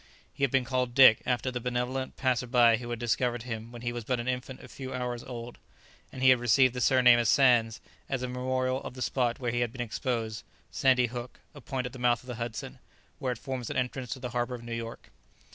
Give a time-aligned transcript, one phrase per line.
[0.33, 3.83] He had been called Dick, after the benevolent passer by who had discovered him when
[3.83, 5.59] he was but an infant a few hours old,
[6.11, 9.51] and he had received the surname of Sands as a memorial of the spot where
[9.51, 10.41] he had been exposed,
[10.71, 12.79] Sandy Hook, a point at the mouth of the Hudson,
[13.19, 15.11] where it forms an entrance to the harbour of New York.